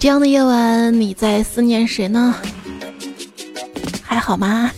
[0.00, 2.34] 这样的夜晚，你在思念谁呢？
[4.02, 4.70] 还好吗？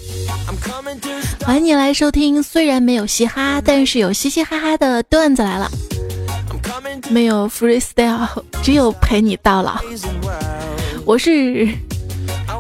[1.44, 5.70] 欢迎你来收听，虽然没有嘻哈，但是有嘻嘻哈哈的段子来了。
[7.08, 8.26] 没有 freestyle，
[8.64, 9.80] 只有陪你到老。
[11.04, 11.68] 我是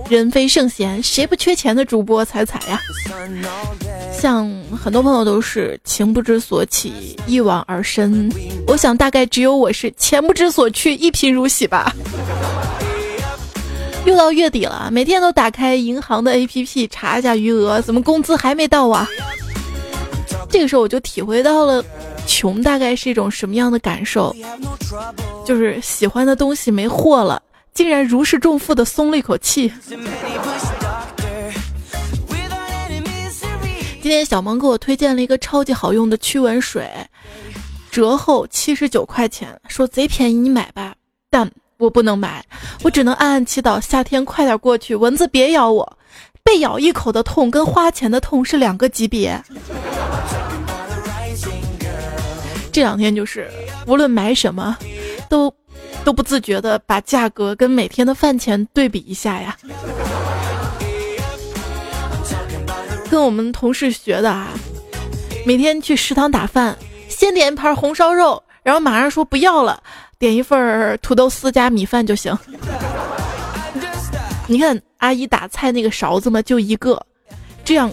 [0.08, 2.80] 人非圣贤，谁不缺钱的主播彩彩呀。
[4.16, 4.48] 像
[4.80, 8.32] 很多朋友都是情不知所起，一往而深。
[8.68, 11.92] 我想大概只有我是钱不知所去，一贫如洗吧。
[14.04, 19.08] 又到月底了，每天都打开银行的 APP 查一下余额，怎么工资还没到啊？
[20.50, 21.82] 这个时候我就体会到了，
[22.26, 24.34] 穷大概是一种什么样的感受，
[25.46, 27.40] 就是喜欢的东西没货了，
[27.72, 29.72] 竟然如释重负的松了一口气。
[34.02, 36.90] 今天小萌给我推荐了一个超级好用的驱蚊水，
[37.90, 40.94] 折后七十九块钱，说贼便宜，你买吧。
[41.30, 41.48] 但
[41.82, 42.44] 我不能买，
[42.84, 45.98] 我只能暗暗祈祷夏天快点过去，蚊子别咬我。
[46.44, 49.42] 被咬一口的痛跟花钱的痛是两个级别。
[52.70, 53.50] 这两天就是
[53.86, 54.76] 无论买什么，
[55.28, 55.52] 都
[56.04, 59.56] 都不自觉的把价格跟每天的饭钱对比一下呀。
[63.10, 64.50] 跟我们同事学的啊，
[65.44, 66.76] 每天去食堂打饭，
[67.08, 69.82] 先点一盘红烧肉，然后马上说不要了，
[70.22, 72.32] 点一份土豆丝加米饭就行。
[74.46, 77.04] 你看阿姨打菜那个勺子嘛，就一个，
[77.64, 77.90] 这样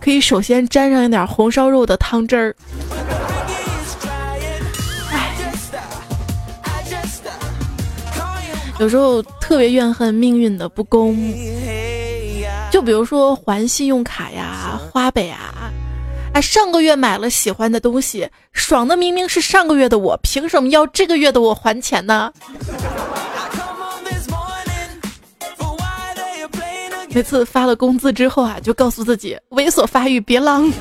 [0.00, 2.56] 可以首先沾上一点红烧肉的汤汁儿。
[8.80, 11.16] 有时候特别怨恨命运的不公。
[12.72, 15.70] 就比如说还信用卡呀、花呗啊，
[16.40, 22.32] 上个月买了喜欢的东西，爽的明明是上个月的我，凭什么要这个月的我还钱呢？
[27.12, 30.72] 每次发了工资之后啊，就告诉自己猥琐发育别浪。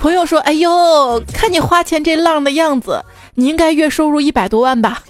[0.00, 5.02] 朋友说：“哎呦，看你花钱这浪的样子，你应该月收入一百多万吧？”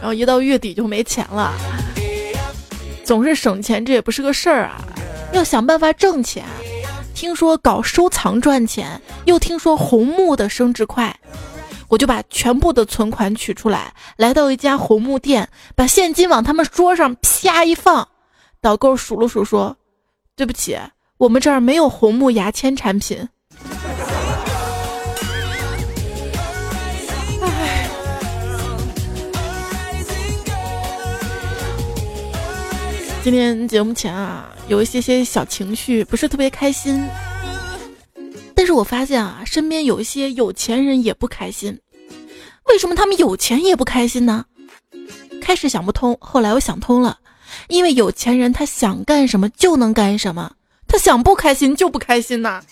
[0.00, 1.52] 然后一到月底就没钱了。
[3.02, 4.80] 总是省钱，这也不是个事儿啊！
[5.32, 6.44] 要想办法挣钱。
[7.14, 11.18] 听说搞收藏赚钱，又听说红木的升值快，
[11.88, 18.06] 我就把全部的存款取出来，来到一家红木店，把现金往他们桌上啪一放，
[18.60, 19.76] 导购数了数说
[20.36, 20.78] ：“对不起，
[21.16, 23.28] 我们这儿没有红木牙签产品。”
[33.30, 37.06] 今天节目前啊，有一些些小情绪，不是特别开心。
[38.54, 41.78] 但是我发现啊，身边有一些有钱人也不开心。
[42.70, 44.46] 为什么他们有钱也不开心呢？
[45.42, 47.18] 开始想不通，后来我想通了，
[47.68, 50.50] 因为有钱人他想干什么就能干什么，
[50.86, 52.62] 他想不开心就不开心呐。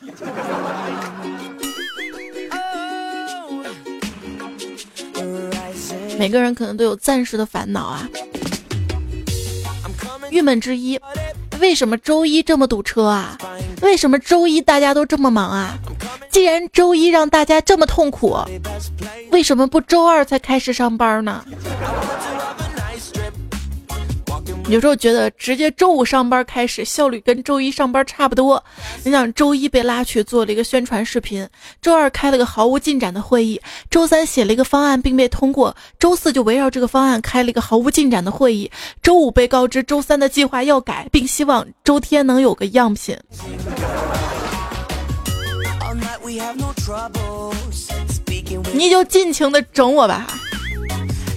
[6.18, 8.08] 每个人可能都有暂时的烦恼啊。
[10.30, 11.00] 郁闷之一，
[11.60, 13.36] 为什么周一这么堵车啊？
[13.82, 15.78] 为什么周一大家都这么忙啊？
[16.30, 18.36] 既然周一让大家这么痛苦，
[19.30, 21.44] 为什么不周二才开始上班呢？
[24.68, 28.62] 有时候觉得直接周五上班开始效率跟周一上班差不多。
[29.04, 31.48] 你想，周一被拉去做了一个宣传视频，
[31.80, 38.68] 周二开了个毫无进展的会议，周三写了一个方案并被通过，周四就围绕这个方案开了一个毫无进展的会议，
[39.00, 43.16] 周五被告知周三的计划要改，并希望周天能有个样品。
[48.74, 50.26] 你就尽情的整我吧。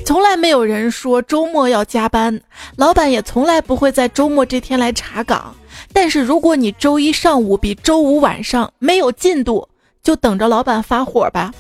[0.10, 2.42] 从来没有人说周末要加班，
[2.78, 5.56] 老板也从来不会在周末这天来查岗。
[5.94, 9.70] 但是如果你周一上午比周五晚上没有进度，
[10.02, 11.54] 就等着老板发火吧。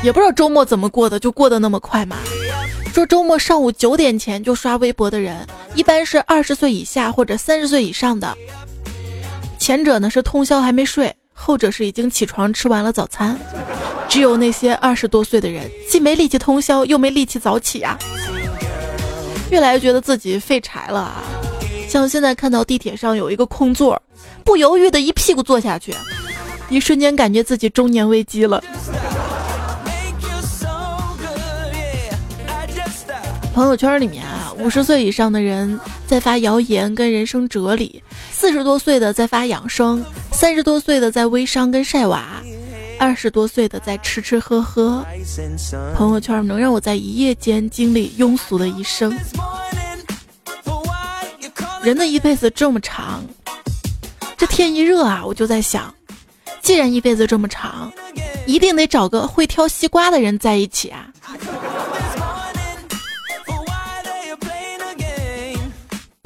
[0.00, 2.16] 也不知道周末怎么过的，就过得那么快嘛。
[2.94, 5.44] 说周末上午九点前就刷微博的人，
[5.74, 8.32] 一般是二十岁以下或者三十岁以上的。
[9.58, 13.38] 前者呢是通宵还没睡，后者是已经起床吃完了早餐。
[14.08, 17.98] 只有那些二十多岁的人，既没力气通宵，又没力气早起啊！
[19.50, 21.22] 越来越觉得自己废柴了啊！
[21.88, 24.00] 像现在看到地铁上有一个空座，
[24.44, 25.94] 不犹豫的一屁股坐下去，
[26.68, 28.62] 一瞬间感觉自己中年危机了。
[33.54, 38.02] 朋友圈里面啊，五十岁以上的人在发谣言跟人生哲理，
[38.40, 40.02] 四十多岁的在发养生，
[40.32, 42.40] 三十多岁的在微商跟晒娃。
[42.98, 45.04] 二十多岁的在吃吃喝喝，
[45.94, 49.14] 朋友圈能让我在一夜间经历庸俗的一生。
[51.82, 53.22] 人的一辈子这么长，
[54.38, 55.94] 这天一热啊，我就在想，
[56.62, 57.92] 既然一辈子这么长，
[58.46, 61.08] 一定得找个会挑西瓜的人在一起啊。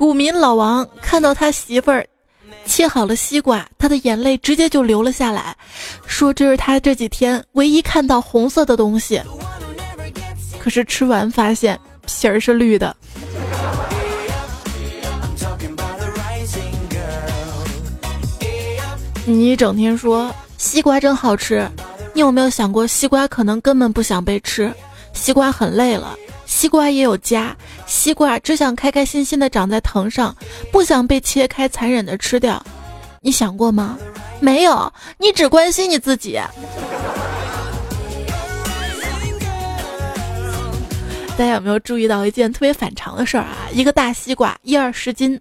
[0.05, 2.07] 股民老王看到他媳妇儿
[2.67, 5.57] 切好了西瓜，他的眼泪直接就流了下来，
[6.07, 9.19] 说这是他这几天唯一看到红色的东西。
[10.59, 12.95] 可是吃完发现皮儿是绿的。
[19.25, 21.67] 你整天说西瓜真好吃，
[22.13, 24.71] 你有没有想过西瓜可能根本不想被吃？
[25.15, 26.15] 西瓜很累了。
[26.65, 30.35] 西瓜也有家，西瓜只想开开心心的长在藤上，
[30.73, 32.65] 不想被切开残忍的吃掉。
[33.21, 33.99] 你想过吗？
[34.41, 36.41] 没有，你只关心你自己。
[41.37, 43.69] 大家有没有注意到一件特别反常的事儿啊？
[43.71, 45.39] 一个大西瓜一二十斤，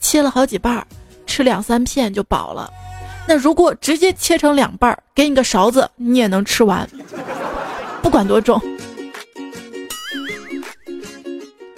[0.00, 0.86] 切了好几瓣儿，
[1.26, 2.72] 吃两三片就饱了。
[3.28, 6.88] 那如果直接切成两半儿，给你个勺子，你也能吃完，
[8.00, 8.58] 不管多重。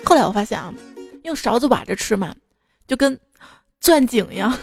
[0.09, 0.73] 后来我发现啊，
[1.25, 2.33] 用勺子挖着吃嘛，
[2.87, 3.19] 就跟
[3.81, 4.57] 钻井一样，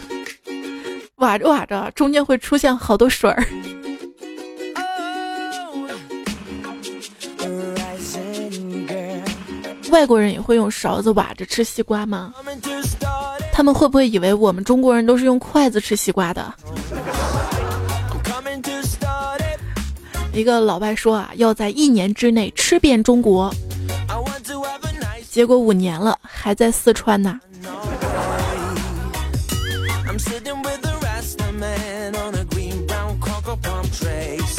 [1.18, 3.45] 挖着挖着，中间会出现好多水儿。
[9.92, 12.34] 外国人也会用勺子挖着吃西瓜吗？
[13.51, 16.54] 他们会不会以为我们中国人都是用筷子吃西瓜的？
[20.34, 23.54] 一个老外说啊，要在一年之内吃遍中国。
[25.33, 27.39] 结果五年了，还在四川呢。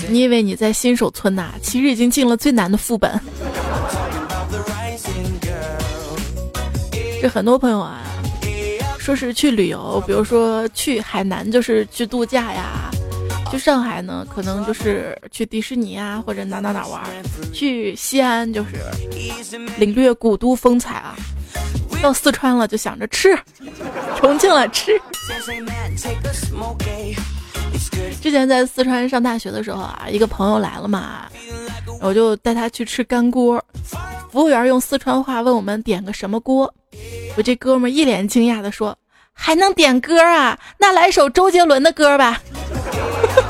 [0.08, 1.52] 你以为你在新手村呐？
[1.62, 3.08] 其实已经进了最难的副本。
[7.22, 8.02] 这很多朋友啊，
[8.98, 12.90] 说是去旅游，比如说去海南就是去度假呀。
[13.54, 17.00] 去上海呢，可能就是去迪士尼啊，或者哪哪哪玩；
[17.52, 18.70] 去西安就是
[19.78, 21.14] 领略古都风采啊。
[22.02, 23.38] 到四川了就想着吃，
[24.18, 25.00] 重庆了吃。
[28.20, 31.26] 之前在四川上大学的时候啊，一个朋友来了嘛，
[32.00, 33.64] 我就带他去吃干锅。
[34.32, 36.74] 服务员用四川话问我们点个什么锅，
[37.36, 38.98] 我这哥们一脸惊讶的说
[39.32, 40.58] ：“还能点歌啊？
[40.76, 42.42] 那来首周杰伦的歌吧。”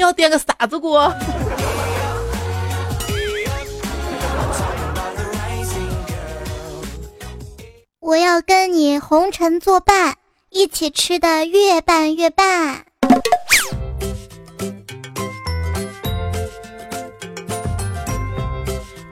[0.00, 1.12] 要点个啥子锅？
[8.00, 10.16] 我要跟你红尘作伴，
[10.48, 12.86] 一起吃的越拌越拌。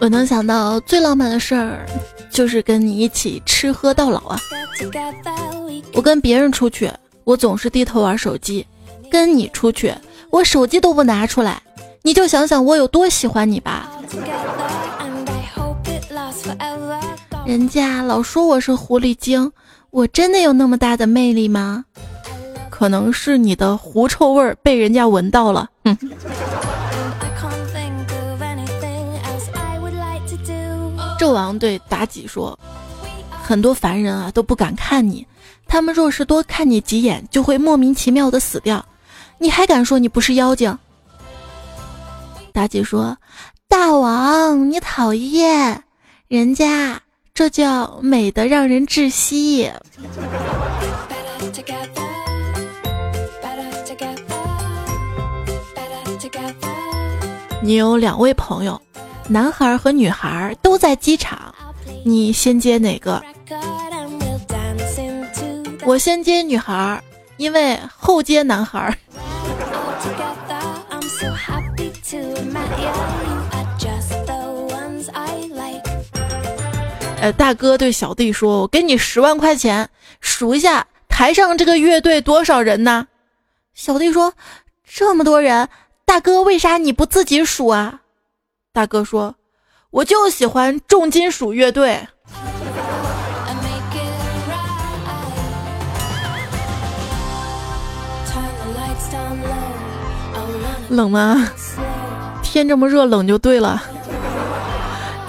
[0.00, 1.86] 我能想到最浪漫的事儿，
[2.30, 4.40] 就是跟你一起吃喝到老啊！
[5.92, 6.90] 我跟别人出去，
[7.24, 8.64] 我总是低头玩手机；
[9.10, 9.94] 跟你出去。
[10.30, 11.62] 我手机都不拿出来，
[12.02, 13.90] 你就想想我有多喜欢你吧。
[17.46, 19.50] 人家老说我是狐狸精，
[19.90, 21.84] 我真的有那么大的魅力吗？
[22.68, 25.68] 可能是你的狐臭味被人家闻到了。
[25.84, 25.96] 哼。
[31.18, 32.56] 纣王对妲己说
[33.42, 35.26] ：“很多凡人啊都不敢看你，
[35.66, 38.84] 他们若是多看你几眼，就会莫名其妙的死掉。”
[39.38, 40.76] 你还敢说你不是妖精？
[42.52, 43.16] 妲己说
[43.68, 45.84] ：“大王，你讨厌，
[46.26, 47.00] 人家
[47.32, 49.70] 这叫美的让人窒息。”
[57.62, 58.80] 你有两位朋友，
[59.28, 61.54] 男孩和女孩都在机场，
[62.04, 63.22] 你先接哪个？
[65.84, 67.00] 我先接女孩，
[67.36, 68.96] 因为后接男孩。
[77.20, 83.08] 呃，大哥对小弟说：“我给你十万块钱，数一下台上这个乐队多少人呢？”
[83.74, 84.32] 小弟说
[84.86, 85.68] ：“这么多人，
[86.04, 88.00] 大哥为啥你不自己数啊？”
[88.72, 89.34] 大哥说
[89.90, 92.06] ：“我就喜欢重金属乐队。”
[100.88, 101.50] 冷吗？
[102.42, 103.82] 天这么热，冷就对了。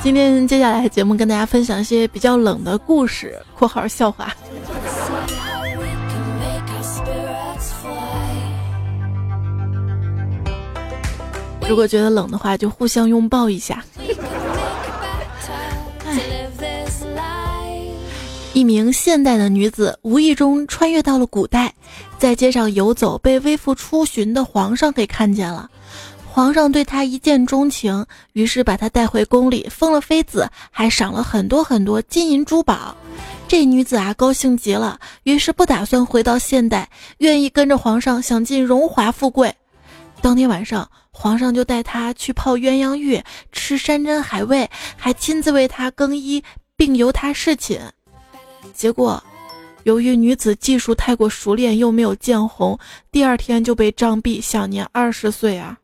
[0.01, 4.34] 今天接下来的节目跟大家分享一些比较冷的故事括号笑话
[11.68, 13.84] 如果觉得冷的话就互相拥抱一下。
[18.53, 21.74] 一名现代的女子无意中穿越到了古代
[22.18, 25.70] 在街上游走被微服出巡的皇上给看见了。
[26.31, 32.95] 皇上对她一见钟情，于是把她带回宫里，封了妃子，还赏了很多很多金银珠宝。
[33.48, 39.53] 这女子啊，高兴极了，于是不打算回到现代，愿意跟着皇上享尽荣华富贵。
[40.21, 43.21] 当天晚上，皇上就带她去泡鸳鸯浴，
[43.51, 46.43] 吃山珍海味，还亲自为她更衣，
[46.77, 47.81] 并由她侍寝。
[48.74, 49.21] 结果，
[49.89, 52.77] 由于女子技术太过熟练，又没有见红，
[53.12, 55.75] 第二天就被杖毙，享年二十岁啊！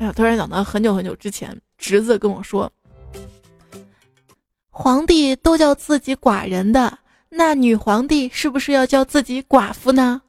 [0.00, 2.68] 哎呀，突然想到很久很久之前，侄子跟我说，
[4.68, 10.20] 皇帝都叫自己寡人的，那女皇帝是不是要叫自己寡妇呢？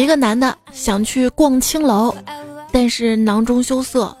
[0.00, 2.16] 一个男的想去逛青楼，
[2.72, 4.16] 但是囊中羞涩，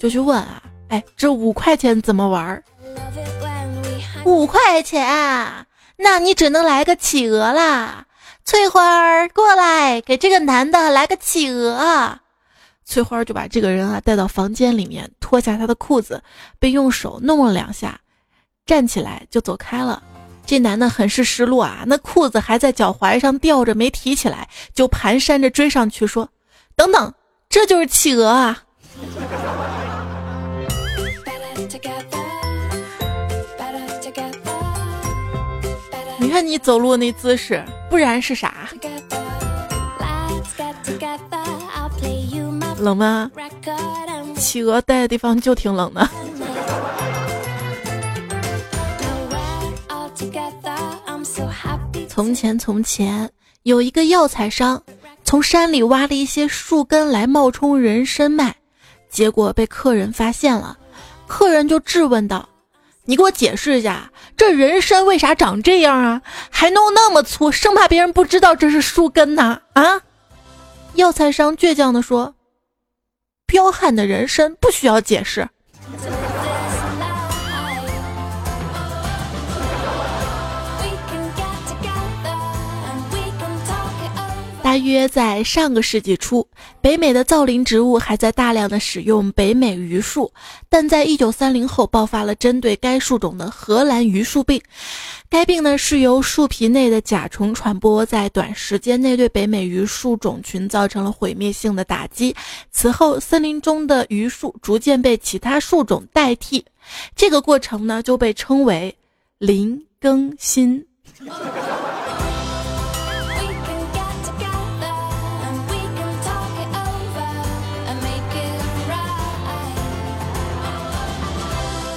[0.00, 2.60] 就去问啊，哎，这五块钱怎么玩？
[4.24, 5.06] 五块钱，
[5.96, 8.04] 那你只能来个企鹅啦！
[8.44, 12.18] 翠花儿过来，给这个男的来个企鹅。
[12.84, 16.20] 翠花就把这个人啊带到房间里面，脱下他的裤子，
[16.58, 18.00] 并用手弄了两下，
[18.66, 20.02] 站起来就走开了。
[20.46, 26.28] 这男的很是失落啊，那裤子还在脚踝上吊着没提起来，就蹒跚着追上去说
[26.76, 27.14] ：“等等，
[27.48, 28.62] 这就是企鹅啊！”
[36.18, 38.68] 你看你走路那姿势，不然是啥？
[42.78, 43.30] 冷吗？
[44.36, 46.08] 企鹅待的地方就挺冷的。
[52.08, 53.30] 从前，从前
[53.64, 54.82] 有一个药材商，
[55.24, 58.54] 从山里挖了一些树根来冒充人参卖，
[59.10, 60.78] 结果被客人发现了。
[61.26, 62.48] 客人就质问道
[63.04, 66.22] ：“你给我解释一下，这人参为啥长这样啊？
[66.50, 70.00] 还弄那么粗，生怕别人不知道这是树根呢？”啊！
[70.94, 72.34] 药材商倔强地说
[73.46, 75.48] ：“彪悍的人参不需要解释。”
[84.74, 86.44] 大约在上个世纪初，
[86.80, 90.32] 北美的造林植物还在大量的使用北美榆树，
[90.68, 94.60] 但在一九三零后爆发了针对该树种的荷兰榆树病。
[95.30, 102.34] 该病呢是由树皮内的甲虫传播，在短时间内对北美榆树种群造成了毁灭性的打击。
[102.72, 106.64] 此后，森林中的榆树逐渐被其他树种代替，
[107.14, 108.92] 这个过程呢就被称为
[109.38, 110.84] 林更新。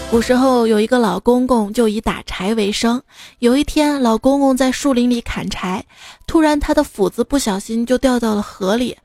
[0.10, 3.04] 古时候有一个老公公，就以打柴为生。
[3.40, 5.84] 有一天，老公公在树林里砍柴，
[6.26, 8.98] 突然他的斧子不小心就掉到了河里，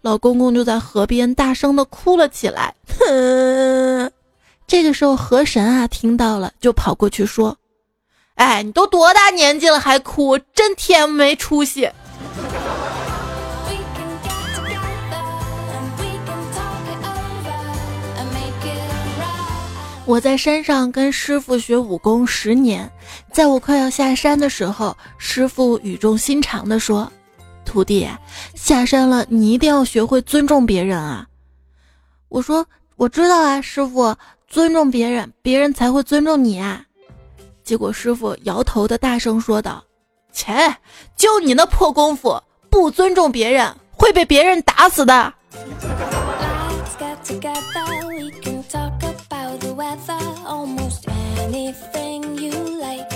[0.00, 2.72] 老公公就在河边大声的哭了起来。
[4.68, 7.58] 这个时候，河神啊听到了，就跑过去说
[8.36, 11.90] ：“哎，你都多大年纪了还哭，真天没出息。”
[20.06, 22.90] 我在山上跟师傅学武功十年，
[23.32, 27.10] 在我快要下山的时候，师傅语重心长地说
[27.64, 28.06] ：“徒弟，
[28.54, 31.26] 下山了，你一定要学会尊重别人啊！”
[32.28, 34.14] 我说：“我知道啊，师傅，
[34.46, 36.84] 尊重别人，别人才会尊重你啊。”
[37.64, 39.82] 结果师傅摇头的大声说道
[40.34, 40.76] ：“切，
[41.16, 45.32] 就你那破功夫，不尊重别人会被别人打死的。”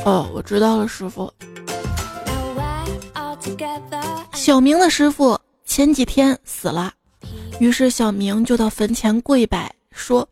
[0.05, 1.33] 哦，我知道了，师傅。
[4.33, 6.93] 小明的师傅前几天死了，
[7.59, 10.27] 于是小明就到坟前跪拜，说：“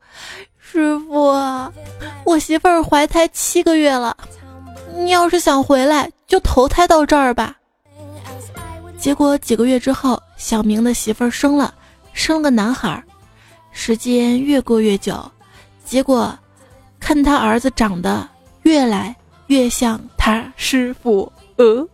[0.59, 1.33] 师傅，
[2.25, 4.17] 我媳妇儿怀胎七个月了，
[4.95, 7.57] 你要是想回来，就投胎到这儿吧。”
[8.99, 11.75] 结果几个月之后，小明的媳妇儿生了，
[12.13, 13.03] 生了个男孩。
[13.73, 15.31] 时间越过越久，
[15.87, 16.39] 结果
[17.01, 18.29] 看他儿子长得
[18.65, 19.17] 越来。
[19.49, 21.89] 越像他师傅，呃。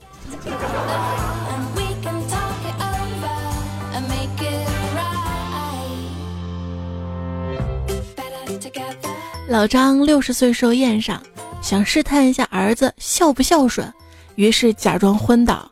[9.46, 11.22] 老张六十岁寿宴上，
[11.60, 13.92] 想试探一下儿子孝不孝顺，
[14.36, 15.70] 于是假装昏倒。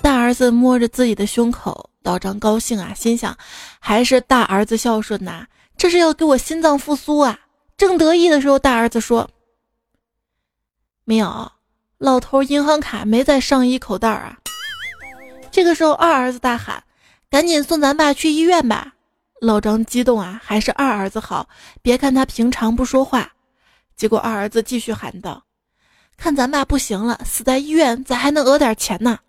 [0.00, 3.36] 大儿子摸着自己的胸口，老张高兴啊，心想
[3.80, 5.44] 还是大儿子孝顺呐，
[5.76, 7.36] 这是要给我心脏复苏啊！
[7.78, 9.30] 正得意的时候，大儿子说
[11.06, 11.52] ：“没有，
[11.96, 14.36] 老头银行卡没在上衣口袋啊。”
[15.52, 16.82] 这个时候，二儿子大喊
[17.30, 18.94] ：“赶紧送咱爸去医院吧！”
[19.40, 21.48] 老张激动啊，还是二儿子好，
[21.80, 23.30] 别看他平常不说话。
[23.94, 25.44] 结果二儿子继续喊道
[26.18, 29.20] ：“看咱爸不行了，死在医院，咱还能讹点钱呢。”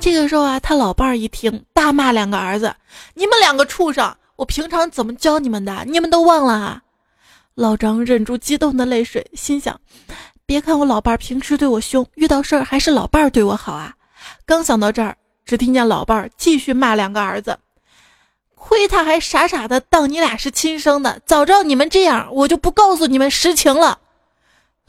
[0.00, 2.74] 这个时候啊，他老伴儿一听，大骂两个儿子
[3.12, 4.16] ：“你们两个畜生！
[4.36, 5.84] 我平常怎么教你们的？
[5.86, 6.82] 你们都忘了啊！”
[7.54, 9.80] 老张忍住激动的泪水，心想
[10.46, 13.94] ：“别看我老伴儿平时对我凶，遇到事儿还是老伴儿对我好啊！”
[14.46, 15.16] 刚想到这儿。
[15.46, 17.56] 只听见老伴儿继续骂两个儿子
[18.56, 24.00] ：“亏他还傻傻的当你俩是亲生的，早知道你们这样，我就不告诉你们实情了。”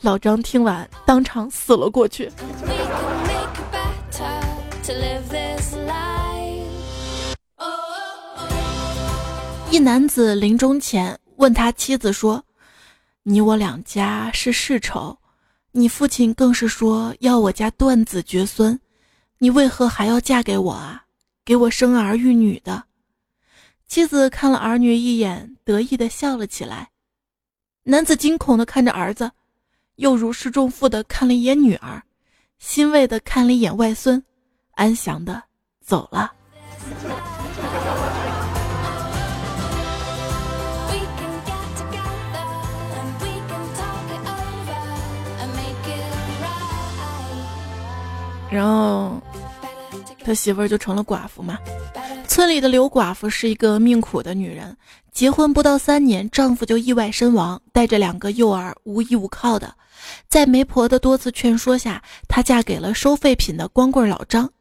[0.01, 2.31] 老张听完，当场死了过去。
[9.77, 12.43] 一男子临终前问他妻子说
[13.21, 15.15] ：“你我两家是世仇，
[15.71, 18.79] 你父亲更是说要我家断子绝孙。”
[19.37, 21.05] 你为何还要嫁给我啊？
[21.45, 22.85] 给我生儿育女的
[23.85, 26.89] 妻子看了儿女一眼，得意的笑了起来。
[27.83, 29.31] 男子惊恐的看着儿子，
[29.97, 32.01] 又如释重负的看了一眼女儿，
[32.57, 34.23] 欣慰的看了一眼外孙，
[34.71, 35.43] 安详的
[35.85, 36.33] 走了。
[48.51, 49.21] 然后。
[50.23, 51.57] 他媳妇儿就成了寡妇嘛。
[52.27, 54.75] 村里的刘寡妇是一个命苦的女人，
[55.13, 59.73] 结婚不到三年，丈夫就意外身亡，带着两个幼儿，无依无靠的。
[60.27, 64.51] 在媒婆的多次劝说下，她嫁给了收废品的光棍老张。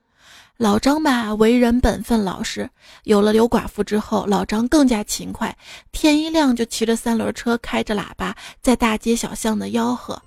[0.57, 2.70] 老张吧，为人本分老实。
[3.03, 5.57] 有了刘寡妇之后，老张更加勤快，
[5.90, 10.22] 天一亮就骑着三轮车，开着喇叭，在大街小巷的吆喝。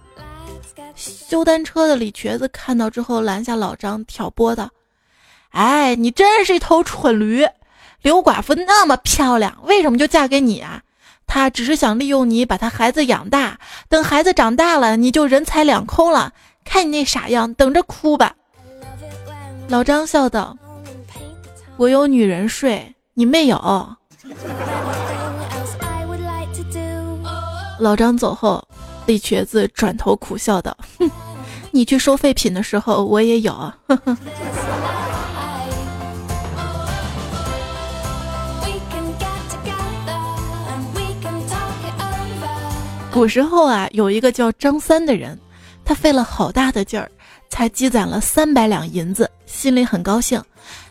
[0.96, 4.70] 修单车的李瘸子看到之后，拦下老张，挑拨道。
[5.50, 7.48] 哎，你真是一头蠢驴！
[8.02, 10.84] 刘寡妇那么漂亮，为什么就嫁给你啊？
[11.28, 16.34] 她只是想利用你把她孩子养大，等孩子长大了，你就人财两空了。
[16.64, 18.36] 看你那傻样，等着哭吧。
[19.68, 20.58] 老张笑道
[21.78, 23.58] ：“我有女人睡，你没有。”
[27.80, 28.68] 老张走后，
[29.10, 31.10] 李瘸子转头苦笑道：“哼，
[31.72, 33.52] 你去收废品的时候，我也有。”
[33.88, 34.16] 呵呵。
[43.12, 45.36] 古时候啊，有一个叫张三的人，
[45.84, 47.10] 他费了好大的劲儿，
[47.50, 50.40] 才积攒了三百两银子，心里很高兴。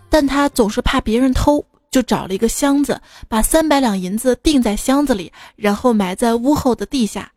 [0.08, 7.30] 但他总是怕别人偷，就找了一个箱子，把三百两银子钉在箱子里，然后埋在屋后的地下。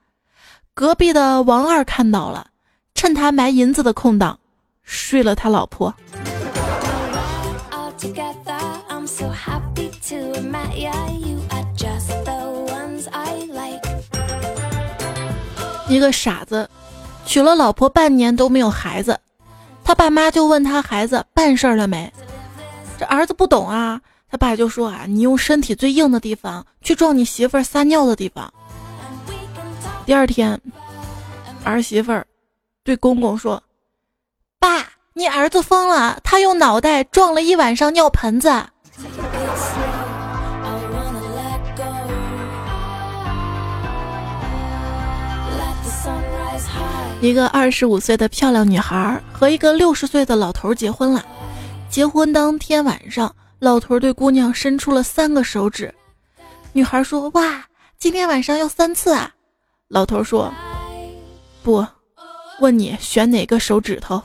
[0.73, 2.47] 隔壁的王二看到了，
[2.95, 4.39] 趁他埋银子的空档，
[4.83, 5.93] 睡了他老婆。
[15.89, 16.69] 一个傻子，
[17.25, 19.19] 娶了老婆半年都没有孩子，
[19.83, 22.11] 他爸妈就问他孩子办事了没？
[22.97, 28.51] 这儿子不懂啊，他爸就说啊，你用身体最硬的地方去撞你媳妇儿撒尿的地方。
[30.11, 30.59] 第二天，
[31.63, 32.27] 儿媳妇儿
[32.83, 33.63] 对公公说
[34.59, 38.49] ：“爸，你儿子疯了，他用脑袋撞了一晚上尿盆子。”
[47.21, 51.25] 一个二十五岁的漂亮女孩和一个六十岁的老头结婚了。
[51.89, 55.95] 结婚当天晚上，老头对姑娘伸出了三个手指。
[56.73, 57.63] 女孩说：“哇，
[57.97, 59.31] 今天晚上要三次啊！”
[59.93, 60.49] 老头说
[61.63, 61.85] ：“不，
[62.61, 64.23] 问你选哪个手指头。”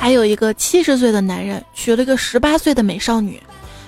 [0.00, 3.40] 还有一个七十岁的男人娶了个十八岁的美少女。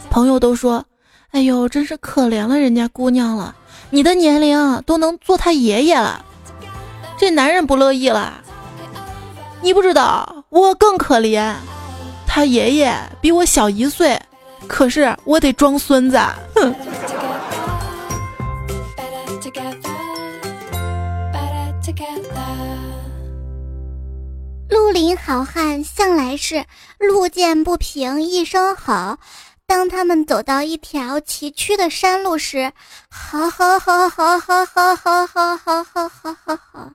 [0.08, 0.84] 朋友都说
[1.32, 3.56] ：“哎呦，真是可怜了人家姑娘了，
[3.90, 6.24] 你的年龄都能做他爷爷了。”
[7.18, 8.34] 这男人不乐意了，
[9.62, 11.54] 你不知道我更可怜，
[12.34, 14.18] 他爷爷比我小一岁，
[14.66, 16.18] 可是我得装孙子。
[16.54, 16.74] 哼。
[24.70, 26.64] 绿林好汉向来是
[26.98, 29.18] 路见不平一声吼。
[29.66, 32.72] 当他们走到一条崎岖的山路时，
[33.10, 36.92] 好好好好好好好好好好好好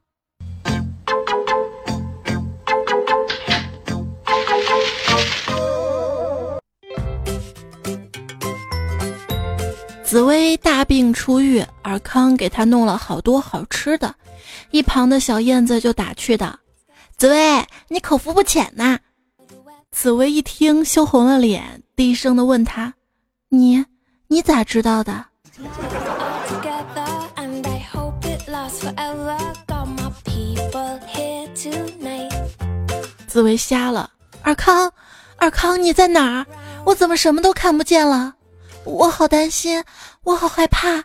[10.08, 14.15] 紫薇大病初愈，尔康给她弄了好多好吃的。
[14.72, 16.58] 一旁的小燕子就打趣道
[17.17, 18.98] ：“紫薇，你口福不浅呐。”
[19.91, 22.93] 紫薇一听，羞红了脸，低声的问他
[23.52, 23.84] ：“你，
[24.30, 25.26] 你咋知道的？”
[33.28, 34.10] 紫薇瞎了，
[34.43, 34.89] 尔康，
[35.39, 36.46] 尔康你在哪儿？
[36.86, 38.36] 我怎么什么都看不见了？
[38.88, 39.84] 我好担心，
[40.23, 41.04] 我好害怕，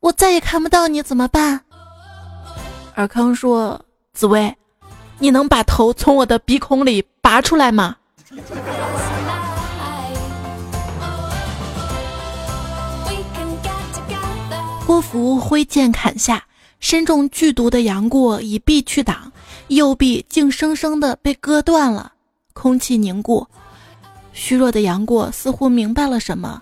[0.00, 1.60] 我再也看不到你怎么办？
[2.94, 3.78] 尔康说
[4.14, 4.56] ：“紫薇，
[5.18, 7.96] 你能把头从我的鼻孔里拔出来吗？”
[14.86, 16.42] 郭芙挥剑砍下，
[16.80, 19.30] 身中剧毒的杨过以臂去挡，
[19.68, 22.12] 右臂竟生生的被割断了。
[22.54, 23.46] 空气凝固，
[24.32, 26.60] 虚弱的杨过似乎明白了什么，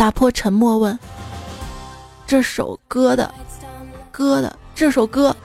[0.00, 0.98] 打破沉默问
[2.26, 3.30] ：“这首歌的，
[4.10, 5.36] 歌的这首歌，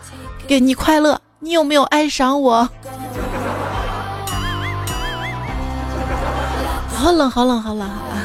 [0.47, 2.63] 给你快乐，你有没有爱上我？”
[6.87, 8.15] 好冷，好冷，好冷，好冷！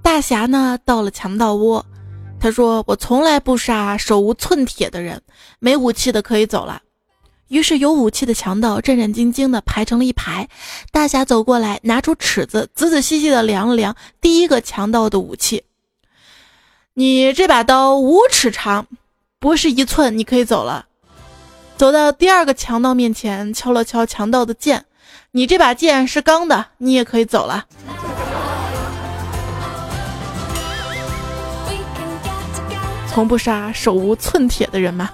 [0.00, 0.78] 大侠呢？
[0.84, 1.84] 到了强盗窝，
[2.38, 5.20] 他说：“我从来不杀手无寸铁的人，
[5.58, 6.80] 没武器的可以走了。”
[7.50, 10.48] 于是有武器的强盗战战兢兢的排成了一排。
[10.92, 15.64] 大侠走过来，拿出尺子，仔仔细细的量了量第一个强盗的武器
[16.94, 18.86] ：“你这把刀五尺长，
[19.40, 20.86] 不是一寸，你可以走了。”
[21.76, 24.84] 走到第二个强盗面前，敲了敲强盗的剑
[25.32, 27.66] ：“你这把剑是钢的，你也可以走了。”
[33.12, 35.10] 从不杀手无寸铁的人吗？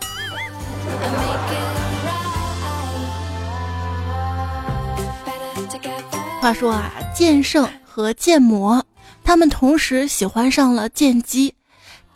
[6.40, 8.85] 话说啊，剑圣和剑魔
[9.25, 11.53] 他们同时喜欢上了剑姬。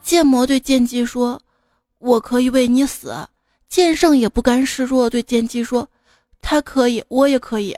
[0.02, 1.40] 剑魔对剑姬说
[1.98, 3.26] ：“我可以为你死。”
[3.68, 5.88] 剑圣也不甘示弱，对剑姬说
[6.40, 7.76] ：“他可以，我也可以。”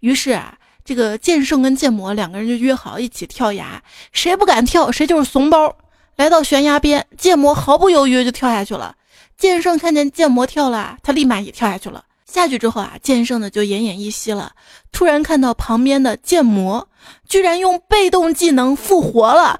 [0.00, 5.76] 于是啊，这个剑圣跟剑魔两个人就约好一起跳崖，谁不敢跳，谁就是怂包。
[6.16, 8.96] 来到悬崖边，剑魔毫不犹豫就跳下去了。
[9.36, 12.04] 剑圣看见剑魔跳了，他立马也跳下去了。
[12.32, 14.52] 下去之后啊，剑圣呢就奄奄一息了。
[14.92, 16.86] 突然看到旁边的剑魔
[17.28, 19.58] 居然用被动技能复活了，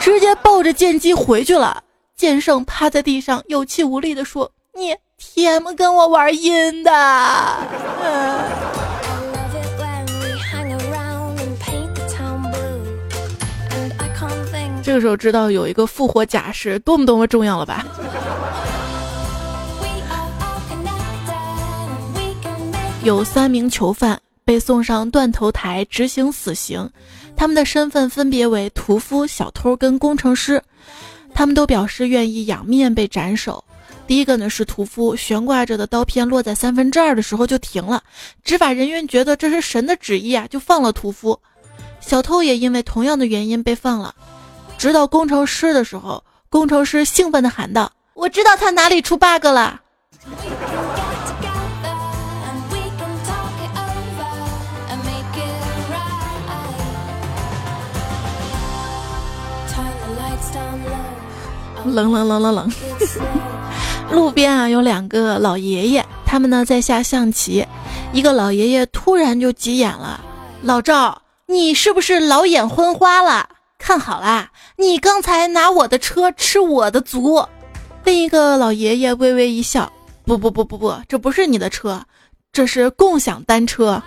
[0.00, 1.84] 直接抱着剑姬回去了。
[2.16, 4.50] 剑圣趴在地上，有气无力地说。
[4.74, 6.90] 你 TM 跟我玩阴的，
[14.82, 17.86] 这个时候知道有一个复活甲是多么多么重要了吧？
[23.04, 26.88] 有三名囚犯被送上断头台执行死刑，
[27.36, 30.62] 他们的身份分别为屠夫、小偷跟工程师，
[31.34, 33.62] 他们都表示愿意仰面被斩首。
[34.06, 38.00] 第一个呢是屠夫，悬挂着的刀片落在三分之二的时候就停了，
[38.44, 41.36] 执法人员觉得这是神的旨意啊，就放了屠夫。
[42.00, 44.14] 小偷也因为同样的原因被放了。
[44.78, 49.80] 直到工程师的时候，工程师兴奋地喊道：“我知道他哪里出 bug 了。”
[61.84, 62.72] 冷冷冷冷冷。
[64.10, 67.66] 路边啊，有两个老爷爷，他们呢在下象棋。
[68.12, 70.20] 一个老爷爷突然就急眼了
[70.60, 73.48] ：“老赵，你是不是老眼昏花了？
[73.78, 77.42] 看好啦，你刚才拿我的车吃我的足。”
[78.04, 79.90] 另一个老爷爷微微一笑
[80.26, 82.02] ：“不不不不不，这不是你的车，
[82.52, 84.02] 这是共享单车。”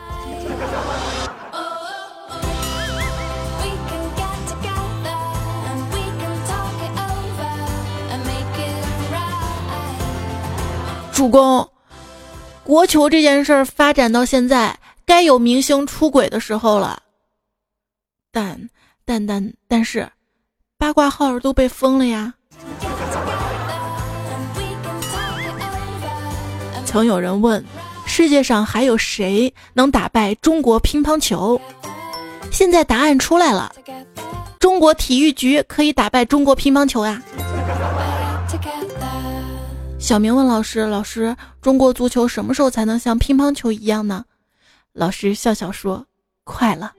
[11.15, 11.65] 主公，
[12.65, 17.01] 国球这件事儿发展到现在，该有明星出轨的时候了。
[18.34, 18.69] 但
[19.06, 20.06] 但但但是，
[20.78, 22.34] 八卦号都被封了呀。
[26.86, 27.63] 曾有人问，
[28.06, 31.60] 世界上还有谁能打败中国乒乓球？
[32.51, 33.73] 现在答案出来了，
[34.60, 37.21] 中国体育局可以打败中国乒乓球呀。
[40.06, 44.24] 小明问老师：“老师，中国足球什么时候才能像乒乓球一样呢？”
[44.94, 46.06] 老师笑笑说
[46.46, 46.94] ：“快了。”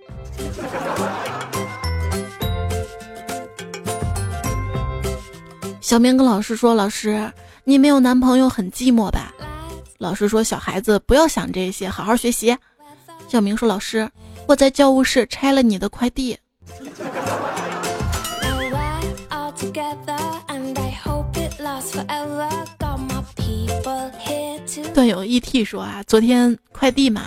[5.81, 9.33] 小明跟老师说：“老师，你没有男朋友很寂寞吧？”
[9.99, 12.59] 老师说：“小孩子不要想这些，好好学习。”
[13.31, 14.11] 小明说：“老师，
[14.49, 16.37] 我在教务室拆了你的快递。”
[24.92, 27.27] 段友 ET 说啊，昨天快递嘛，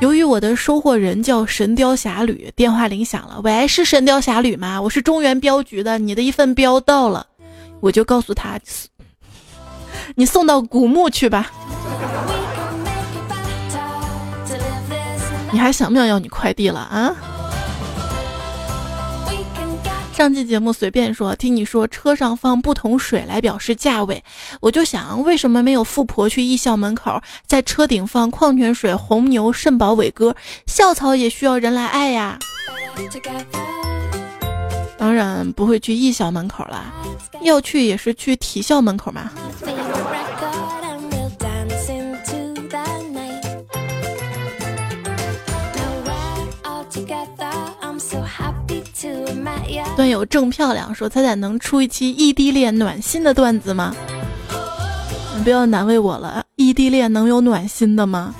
[0.00, 4.80] 由于我的收货人叫神雕侠侣，电话铃响了，喂，是神雕侠侣吗？
[4.80, 7.26] 我是中原镖局的，你的一份镖到了，
[7.80, 8.58] 我就告诉他，
[10.14, 11.50] 你送到古墓去吧。
[15.50, 17.14] 你还想不想要你快递了啊？
[20.18, 24.24] 上期节目随便说，听你说车上放不同水来表示价位，
[24.60, 30.34] 我就想为什么没有富婆去艺校门口在车顶放矿泉水、红牛、肾宝、伟哥，
[30.66, 32.36] 校草也需要人来爱呀。
[34.98, 36.92] 当然不会去艺校门口啦，
[37.42, 39.30] 要去也是去体校门口嘛。
[49.96, 53.94] 段友正漂亮说：“彩彩能出一期异地恋暖心的段子吗？
[55.36, 58.34] 你不要难为我了，异地恋能有暖心的吗？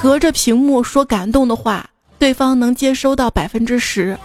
[0.00, 4.16] 隔着屏幕说感动的话，对方能接收到百分之十；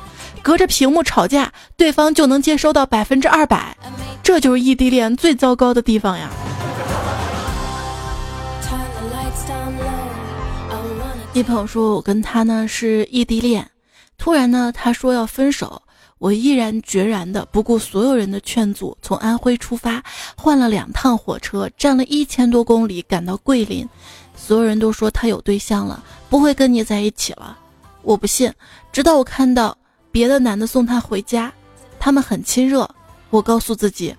[0.41, 3.76] 隔着屏幕吵架，对方就能接收到百分之二百。
[4.21, 6.30] 这就是异地恋最糟糕的地方呀！”
[11.33, 13.67] 一朋友说：“我跟他呢是异地恋，
[14.19, 15.81] 突然呢他说要分手，
[16.19, 20.03] 我毅然决然的不顾所有人的劝阻，从安徽出发，
[20.38, 23.88] 换了两趟火车，站了一千多公里赶到桂林。
[24.36, 27.57] 所有人都说他有对象了，不会跟你在一起了。
[28.03, 28.53] 我不信，
[28.91, 29.75] 直到我看到
[30.12, 31.51] 别的男的送他回家，
[31.99, 32.88] 他们很亲热。
[33.31, 34.15] 我告诉自己，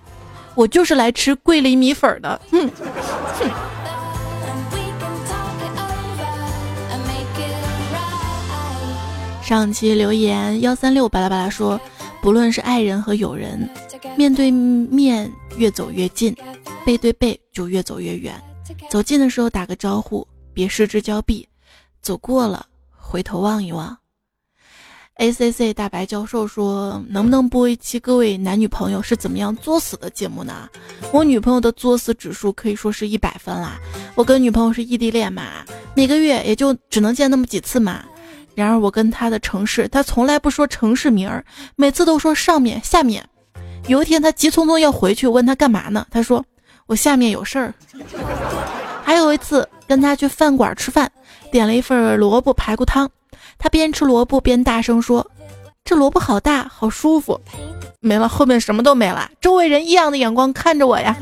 [0.53, 2.41] 我就是来吃桂林米粉的。
[2.51, 2.69] 哼，
[3.39, 3.49] 哼。”
[9.45, 11.79] 上期留言幺三六巴拉巴拉说，
[12.19, 13.69] 不论是爱人和友人，
[14.17, 16.35] 面对面越走越近，
[16.83, 18.33] 背对背就越走越远。
[18.89, 21.47] 走近的时候打个招呼，别失之交臂；
[22.01, 22.65] 走过了，
[22.97, 23.95] 回头望一望。
[25.17, 30.67] A C C 大白教授说，能不能播一期各位男女朋友是怎么样作死的节目呢？
[31.13, 33.79] 我女朋友的作死指数可以说是一百分啦。
[34.15, 35.63] 我跟女朋友是异地恋嘛，
[35.95, 38.03] 每个月也就只能见那么几次嘛。
[38.55, 41.43] 然而我跟他的城市，他从来不说城市名儿，
[41.75, 43.27] 每次都说上面下面。
[43.87, 46.07] 有一天他急匆匆要回去，问他干嘛呢？
[46.09, 46.43] 他说
[46.87, 47.73] 我下面有事儿。
[49.03, 51.11] 还有一次跟他去饭馆吃饭，
[51.51, 53.09] 点了一份萝卜排骨汤，
[53.59, 55.29] 他边吃萝卜边大声说
[55.85, 57.39] ：“这萝卜好大，好舒服。”
[58.01, 59.29] 没了，后面什么都没了。
[59.39, 61.15] 周围人异样的眼光看着我呀。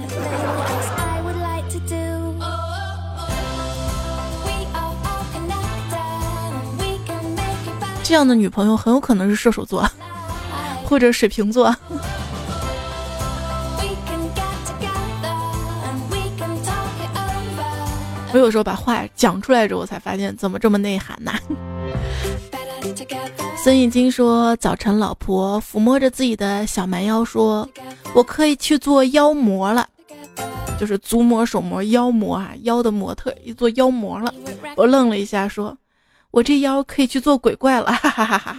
[8.13, 9.89] 这样的女朋友很有可能是射手座，
[10.86, 11.76] 或者水瓶座。
[18.32, 21.34] 我有时候把话讲出来之后，我才发现怎么这么内涵呢。
[23.58, 27.67] 孙艺金说：“早晨，老婆抚摸着自己的小蛮腰，说
[28.13, 29.88] 我可以去做妖模了，
[30.80, 34.32] 就是足模、手模、妖模啊，妖的模特一做妖模了。”
[34.78, 35.76] 我愣了一下，说。
[36.34, 38.58] 我这腰可以去做鬼怪了，哈哈哈哈！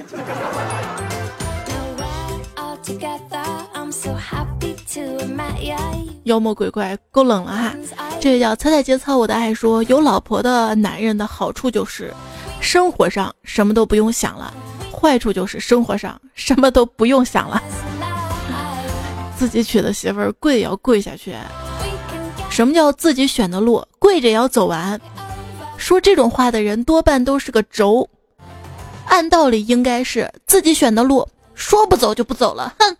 [6.22, 7.74] 妖魔鬼怪够冷了哈。
[8.20, 12.14] 这个叫猜猜节操，我的爱说，有老婆的男人的好处就是
[12.60, 14.54] 生活上什么都不用想了，
[14.92, 17.60] 坏处就是生活上什么都不用想了。
[19.36, 21.34] 自己娶的媳妇儿跪也要跪下去。
[22.48, 25.00] 什么叫自己选的路，跪着也要走完？
[25.76, 28.08] 说这种话的人多半都是个轴，
[29.06, 32.74] 按道理应该是自己选的路，说不走就不走了。
[32.78, 32.96] 哼，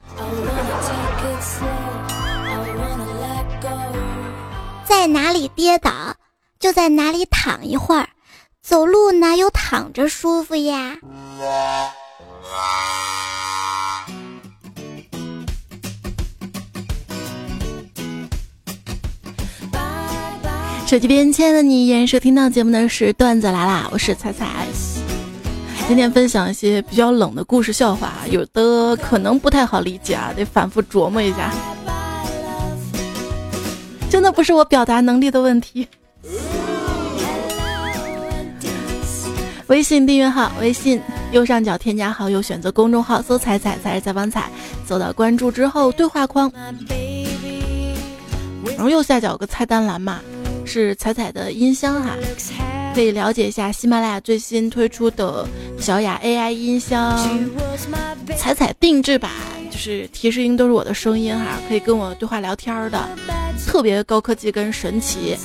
[4.84, 5.90] 在哪里跌倒，
[6.58, 8.08] 就在哪里躺一会儿，
[8.62, 10.96] 走路哪有躺着舒服呀？
[20.86, 24.66] 手机边，亲爱的你，依然收听到节目的是段子来啦，我是彩彩。
[25.88, 31.50] 今天分享一些比较冷的故事笑话，有的可能不太好理解啊，得反复琢磨一下。
[34.10, 35.88] 真的不是我表达能力的问题。
[39.68, 41.00] 微信订阅号，微信
[41.32, 44.50] 右上角添加好友，选择公众号，搜“彩彩才是采访彩”，
[44.84, 46.52] 走到关注之后，对话框，
[48.76, 50.20] 然后右下角有个菜单栏嘛，
[50.66, 52.16] 是彩彩的音箱哈，
[52.94, 55.46] 可以了解一下喜马拉雅最新推出的
[55.78, 57.16] 小雅 AI 音箱，
[58.36, 59.30] 彩彩定制版，
[59.70, 63.08] 就是提示音都是我的声音哈，可以跟我对话聊天的，
[63.66, 65.36] 特别高科技跟神奇。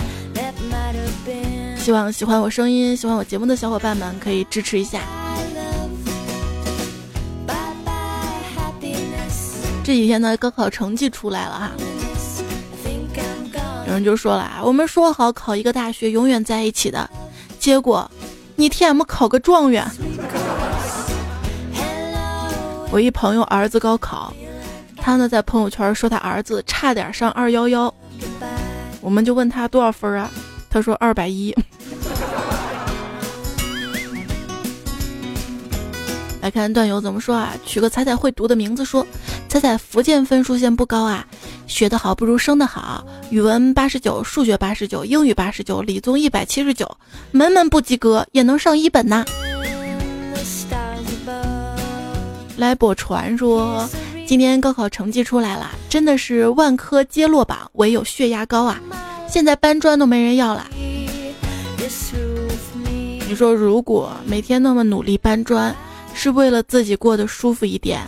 [1.78, 5.02] 希望喜欢我声音、喜欢我节目的小伙伴们可以支持一下。
[9.84, 11.72] 这几天呢，高考成绩出来了哈，
[13.90, 17.10] 有人就说了啊，我们说好考一个大学永远在一起的，
[17.58, 18.10] 结果
[18.56, 19.84] 你 TM 考个状元。
[22.94, 24.32] 我一朋友儿子高考，
[24.96, 27.92] 他呢在朋友圈说他儿子差点上二幺幺，
[29.02, 30.30] 我们就问他多少分啊？
[30.70, 31.52] 他说二百一。
[36.42, 37.56] 来看段友怎么说啊？
[37.66, 39.04] 取个彩彩会读的名字说，
[39.48, 41.26] 彩彩福建分数线不高啊，
[41.70, 43.06] 学得好不如生得好。
[43.30, 46.90] 语文八十九，数学八十九，英语八十九，理综一百七十九，
[47.32, 49.24] 门门不及格也能上一本呐。
[52.58, 53.88] 来播传说，
[54.28, 58.82] 今天高考成绩出来了，真的是万科皆落榜，唯有血压高啊！
[59.30, 60.68] 现在搬砖都没人要了。
[63.30, 65.74] 你说如果每天那么努力搬砖？
[66.12, 68.02] 是为了自己过得舒服一点，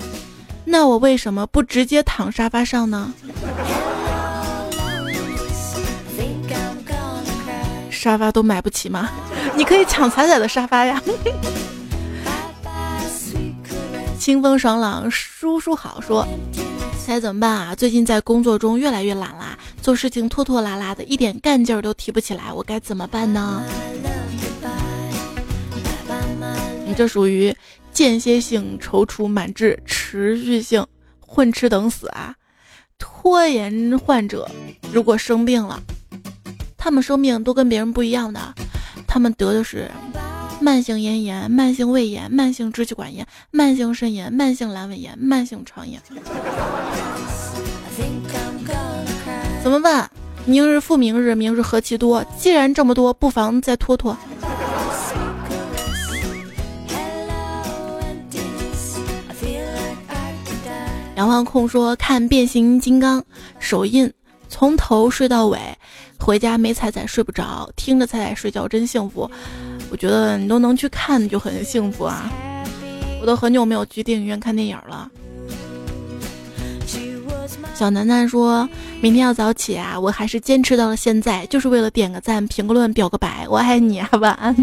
[0.72, 3.14] 那我为什么不直接躺沙发上呢？
[7.90, 9.10] 沙发都买不起吗？
[9.54, 11.02] 你可以抢彩彩的沙发呀！
[14.18, 16.26] 清风爽朗，叔叔好说，
[17.06, 17.76] 猜怎么办啊？
[17.76, 23.62] 最近在工作中越来越懒啦，做事情拖拖拉拉的，一点干劲儿都提不起来，我该怎么办呢？
[26.88, 27.54] 你这属于。
[27.94, 30.86] 间歇性踌躇满志，持续性
[31.20, 32.36] 混吃等死啊！
[32.98, 34.50] 拖延患者
[34.92, 35.82] 如果生病了，
[36.78, 38.40] 他们生病都跟别人不一样的，
[39.08, 39.90] 他们得的是
[40.60, 46.02] 慢性咽炎、慢性胃炎、慢性支气管炎、慢性肾炎、慢性阑尾炎、慢性肠炎。
[49.64, 50.10] 怎么办？
[50.46, 52.24] 明日复明日，明日何其多！
[52.38, 54.18] 既然这么多，不妨再拖拖。
[61.22, 63.24] 杨万空说：“看变形金刚
[63.60, 64.12] 首映，
[64.50, 65.60] 从头睡到尾，
[66.18, 69.30] 回家没彩彩睡不着，听着彩彩睡觉真幸福。
[69.92, 72.28] 我觉得你都能去看，就很幸福啊！
[73.22, 75.12] 我都很久没有去电影院看电影了。”
[77.76, 78.68] 小楠楠说
[79.00, 84.10] ：“明天要早起啊，我还是坚持到了现在，就是为了点个赞、评个论、表个白，我爱你啊！
[84.14, 84.56] 晚安。”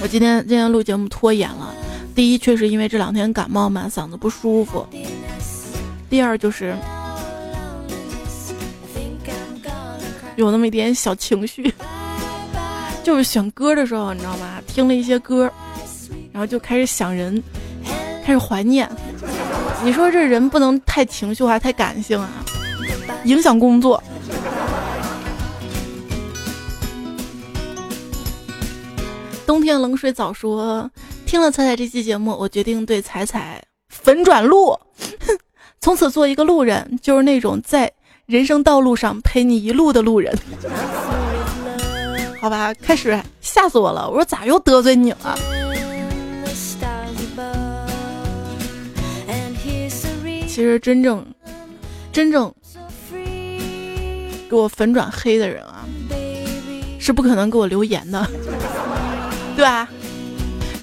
[0.00, 1.74] 我今天今天录节目拖延了。
[2.16, 4.86] 第一，确实因为这两天感冒嘛，嗓子不舒服。
[6.08, 6.74] 第二，就是
[10.36, 11.70] 有那么一点小情绪，
[13.04, 14.62] 就是选歌的时候，你知道吗？
[14.66, 15.52] 听了一些歌，
[16.32, 17.42] 然后就开始想人，
[18.24, 18.90] 开始怀念。
[19.84, 22.30] 你说这人不能太情绪化、太感性啊，
[23.24, 24.02] 影响工作。
[29.44, 30.90] 冬天冷水澡说。
[31.26, 34.78] 听了彩彩这期节目，我决定对彩彩粉转路，
[35.80, 37.92] 从此做一个路人，就是那种在
[38.26, 40.32] 人生道路上陪你一路的路人。
[42.40, 45.36] 好吧，开始吓死我了，我说咋又得罪你了？
[50.46, 51.26] 其实真正
[52.12, 52.50] 真正
[54.48, 55.84] 给我粉转黑的人啊，
[56.98, 58.26] 是不可能给我留言的，
[59.54, 59.86] 对吧？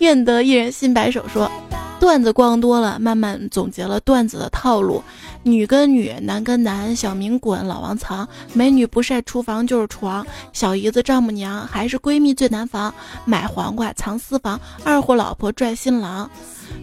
[0.04, 1.50] 愿得一人心白首说，
[1.98, 5.02] 段子逛多了，慢慢总结了段子的套路：
[5.44, 12.94] 女跟女，男跟男，小明滚，老王藏，美女不晒厨房就是床，小姨子丈母娘还是闺蜜最难防，
[13.24, 16.30] 买黄瓜藏私房，二货老婆拽新郎，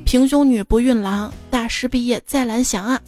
[0.06, 2.98] 平胸女不孕郎，大师毕业再蓝翔啊！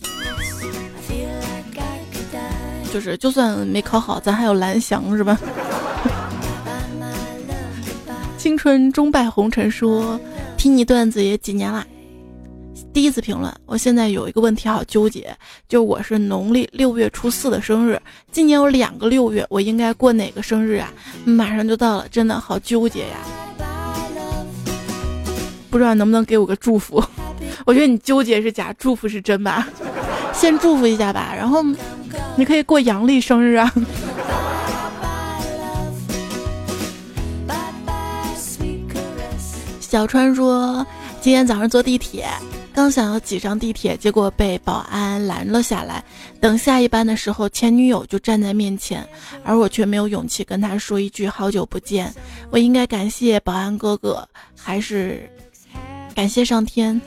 [2.92, 5.40] 就是就算没考好，咱还有蓝翔是吧？
[8.42, 10.18] 青春终败红尘说，
[10.56, 11.86] 听你段子也几年了，
[12.92, 15.32] 第一次评论，我现在有一个问题好纠结，
[15.68, 20.92] 就我是农历六月初四的生日，今年有两个六月，我应该过哪个生日啊？
[21.24, 23.18] 马上就到了，真的好纠结呀！
[25.70, 27.00] 不知道能不能给我个祝福？
[27.64, 29.68] 我觉得你纠结是假，祝福是真吧？
[30.34, 31.62] 先祝福一下吧，然后
[32.34, 33.72] 你可以过阳历生日啊。
[39.92, 40.86] 小川说，
[41.20, 42.26] 今天早上坐地铁。
[42.72, 46.02] 刚想要挤上地铁，结果被保安拦了下来。
[46.40, 49.06] 等下一班的时候，前女友就站在面前，
[49.44, 52.10] 而我却没有勇气跟她说一句“好久不见”。
[52.48, 54.26] 我应该感谢保安哥哥，
[54.58, 55.30] 还是
[56.14, 56.98] 感谢上天？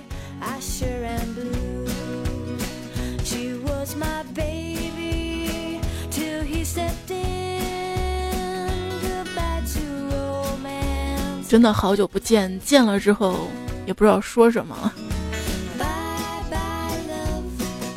[11.55, 13.47] 真的好久不见，见了之后
[13.85, 14.93] 也不知道说什么了。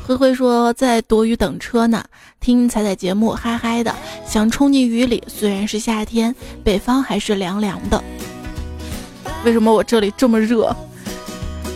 [0.06, 2.04] 灰灰说在躲雨等车呢，
[2.38, 3.92] 听彩彩节目嗨嗨的，
[4.24, 5.20] 想冲进雨里。
[5.26, 6.32] 虽然是夏天，
[6.62, 8.00] 北方还是凉凉的。
[9.44, 10.72] 为什么我这里这么热？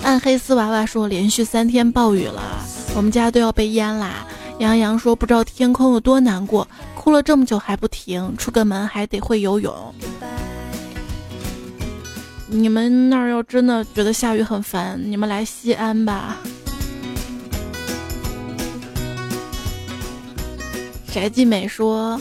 [0.04, 2.40] 暗黑丝娃娃说连续三天暴雨了，
[2.94, 4.24] 我们家都要被淹啦。
[4.60, 9.74] 杨洋说不知道天空有多难过，哭了这么久还不停，出个门还得会游泳。
[12.54, 16.36] 你们那儿要真的觉得下雨很烦，你们来西安吧。
[21.10, 22.20] 翟继美说：“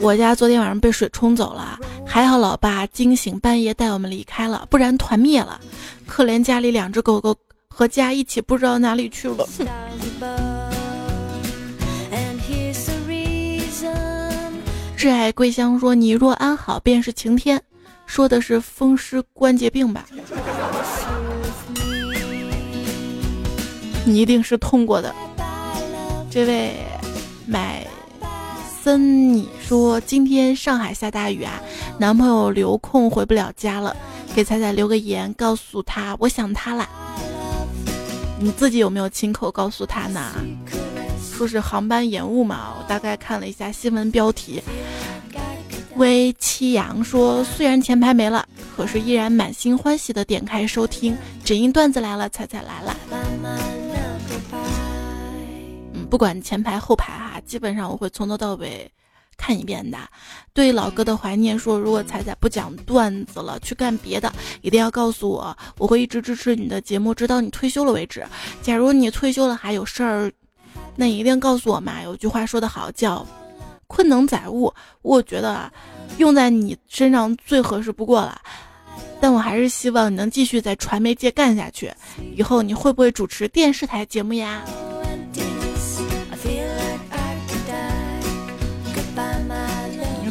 [0.00, 5.60] 我家昨天晚上被水冲走了，还好老爸惊醒半夜带我们离开了，不然团灭了。
[6.06, 7.36] 可怜家里两只狗狗
[7.68, 9.46] 和家一起不知道哪里去了。”
[14.96, 17.60] 挚爱桂香说：“你若安好，便是晴天。”
[18.06, 20.06] 说的是风湿关节病吧？
[24.04, 25.14] 你一定是痛过的。
[26.30, 26.74] 这位
[27.46, 27.86] 买。
[28.82, 31.60] 森，你说今天上海下大雨啊，
[31.98, 33.96] 男朋友留空回不了家了，
[34.32, 36.88] 给彩彩留个言，告诉他我想他啦。
[38.38, 40.20] 你自己有没有亲口告诉他呢？
[41.36, 44.62] 说是航班延误嘛，我大概看了一下新闻标题。
[45.96, 52.96] 微七阳说，虽然前排没了，可是依然满心欢喜的点开收听，只因段子来了，彩彩来了。
[55.92, 58.88] 嗯不管前排后排哈，基本上我会从头到尾
[59.36, 59.98] 看一遍的。
[60.54, 64.32] 对老哥的怀念说，如果彩彩不讲段子了，去干别的，
[64.62, 68.24] 一定要告诉我，我会一直支持你的节目，直到你退休了为止。
[68.62, 70.32] 假如你退休了还有事儿，
[70.94, 72.00] 那你一定告诉我嘛。
[72.02, 73.26] 有句话说得好，叫
[73.86, 74.72] “困能载物”，
[75.02, 75.70] 我觉得啊
[76.18, 78.40] 用在你身上最合适不过了。
[79.20, 81.90] 但我还是希望你能继续在传媒界干下去。
[82.34, 84.62] 以后你会不会主持电视台节目呀？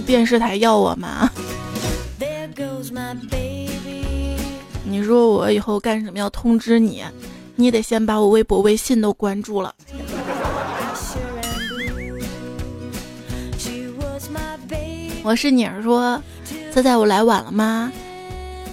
[0.06, 1.28] 电视台要我吗？
[4.88, 7.04] 你说我以后干什么要通知你，
[7.56, 9.74] 你得先把我微博、微信都关注了。
[15.26, 16.22] 我是你儿说，
[16.72, 17.92] 猜猜我来晚了吗？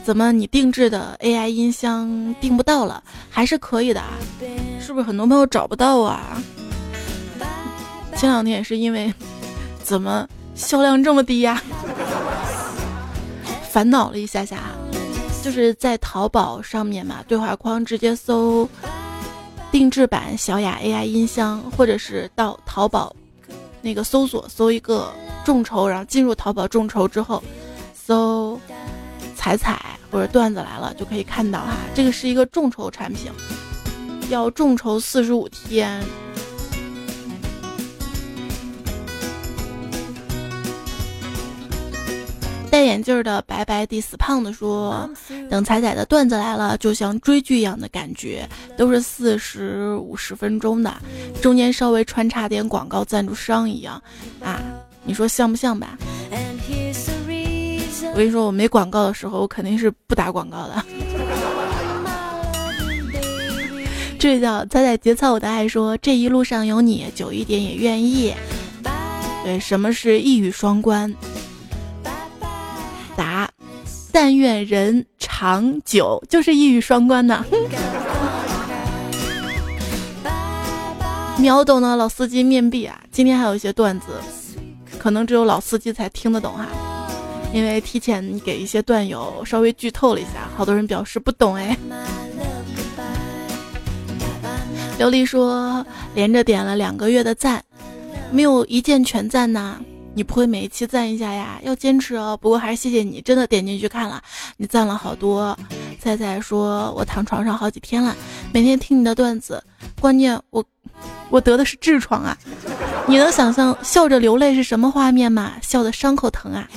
[0.05, 3.03] 怎么你定制的 AI 音箱订不到了？
[3.31, 4.19] 还是可以的啊？
[4.79, 6.43] 是不是很多朋友找不到啊？
[8.17, 9.11] 前两天也是因为
[9.83, 10.29] 怎么？
[10.55, 11.63] 销量这么低呀，
[13.71, 14.59] 烦恼了一下下，
[15.43, 18.69] 就是在淘宝上面嘛，对话框直接搜
[19.71, 23.17] 定制版小雅 AI 音箱，或者是到淘宝
[23.83, 25.13] 那个搜索搜一个
[25.45, 27.43] 众筹，然后进入淘宝众筹之后，
[27.95, 28.59] 搜
[29.37, 33.31] 彩彩或者段子来了就可以看到哈，这个是一个众筹产品，
[34.31, 36.01] 要众筹四十五天。
[42.73, 45.07] 戴眼镜的白白的死胖子说
[45.51, 48.49] ：“等彩彩的段子来了，就像追剧一样的感觉，
[48.79, 50.91] 都是四十五十分钟的，
[51.43, 54.03] 中间稍微穿插点广告赞助商一样，
[54.43, 54.59] 啊，
[55.05, 55.99] 你说像不像吧？
[58.15, 60.83] 我跟你说，我没广告的时候，我肯定是不打广告的。
[64.19, 68.33] 这叫彩彩节操我的爱说，这一路上有你，久一点也愿意。
[69.45, 71.15] 对，什么是一语双关？”
[73.17, 73.51] 答：
[74.13, 77.45] 但愿人长久，就是一语双关呢。
[81.39, 83.01] 秒懂的老司机面壁啊！
[83.11, 84.07] 今天还有一些段子，
[84.99, 86.69] 可能只有老司机才听得懂哈，
[87.53, 91.77] 因为提前给一些段友稍微剧透了一下，好多人表示不懂哎。
[95.01, 95.85] 琉璃说
[96.15, 97.65] 连着点了两个月的赞，
[98.31, 99.81] 没有一键全赞呐。
[100.15, 101.59] 你不会每一期赞一下呀？
[101.63, 102.39] 要坚持哦。
[102.41, 104.23] 不过还是谢谢你，真的点进去看了，
[104.57, 105.57] 你赞了好多。
[106.01, 108.15] 菜菜说：“我躺床上好几天了，
[108.53, 109.63] 每天听你的段子，
[110.01, 110.65] 关键我
[111.31, 112.37] 我得的是痔疮啊！
[113.07, 115.53] 你能想象笑着流泪是什么画面吗？
[115.63, 116.69] 笑的伤口疼啊！”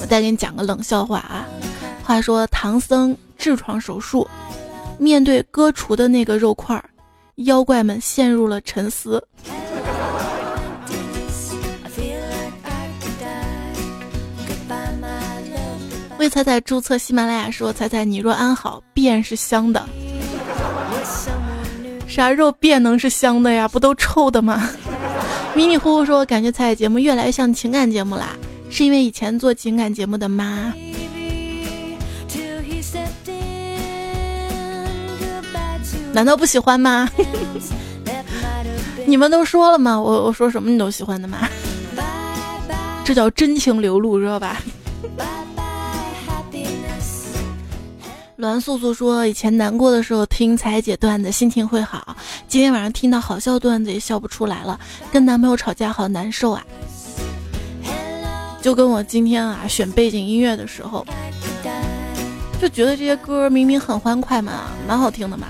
[0.00, 1.46] 我再给你讲个冷笑话啊。
[2.02, 4.26] 话说唐僧痔疮手术，
[4.98, 6.82] 面对割除的那个肉块，
[7.36, 9.26] 妖怪们陷入了沉思。
[16.24, 19.86] 为彩彩注册喜马拉雅说：“彩彩，你若安好，便是香的。
[22.08, 23.68] 啥肉便能是香的呀？
[23.68, 24.70] 不都臭的吗？”
[25.54, 28.30] 迷迷糊糊说：“感觉彩彩节目越来越像情感节目啦，
[28.70, 30.72] 是因为以前做情感节目的吗？
[36.14, 37.06] 难道不喜欢吗？
[39.04, 40.00] 你们都说了吗？
[40.00, 41.46] 我我说什么你都喜欢的吗？
[43.04, 44.56] 这叫真情流露，知道吧？”
[48.36, 52.16] 栾素素说：“以前难过的时候听彩姐段子，心情会好。
[52.48, 54.78] 今天晚上听到好笑段子也笑不出来了，
[55.12, 56.64] 跟男朋友吵架好难受啊！
[58.60, 61.06] 就跟我今天啊选背景音乐的时候，
[62.60, 65.46] 就觉得这些歌明明很欢快嘛，蛮好听的嘛，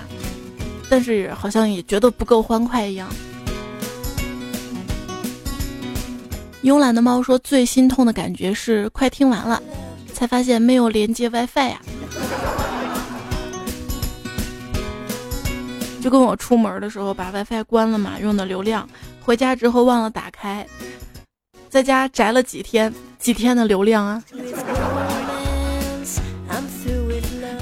[0.90, 3.08] 但是好像也觉得不够欢快一样。”
[6.62, 9.62] 慵懒的猫说：“最心痛的感觉是快听完了，
[10.12, 11.80] 才发现没有连接 WiFi 呀。”
[16.04, 18.86] 就跟我出门的时候把 WiFi 关了嘛，用的流量，
[19.22, 20.66] 回家之后忘了打开，
[21.70, 24.22] 在家宅了几天，几天的流量啊！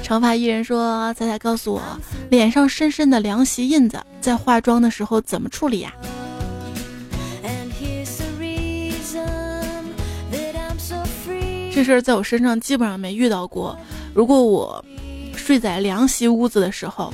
[0.03, 1.81] 长发艺人说：“仔仔告诉我，
[2.29, 5.93] 脸上深深的凉席印子，在化妆的时候怎么处理呀？”
[11.73, 13.73] 这事儿在我身上基本上没遇到过。
[14.13, 14.83] 如果我
[15.33, 17.13] 睡在凉席屋子的时候。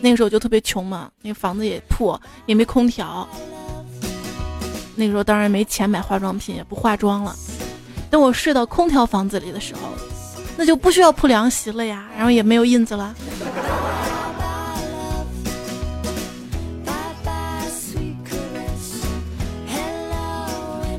[0.00, 3.28] 那个时候就特别穷嘛，那个房子也破，也没空调。
[4.96, 7.36] 那个时候当然没钱买化妆品，也不化妆了。
[8.10, 9.80] 等我睡到空调房子里的时候，
[10.56, 13.14] 那就不需要铺凉席了呀，然后也没有印子了。